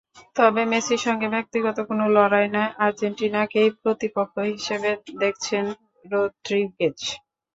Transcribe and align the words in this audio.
তবে 0.35 0.61
মেসির 0.71 1.01
সঙ্গে 1.05 1.27
ব্যক্তিগত 1.35 1.77
কোনো 1.89 2.05
লড়াই 2.15 2.47
নয়, 2.55 2.71
আর্জেন্টিনাকেই 2.85 3.69
প্রতিপক্ষ 3.81 4.35
হিসেবে 4.51 4.89
দেখছেন 5.21 5.63
রদ্রিগেজ। 6.05 6.99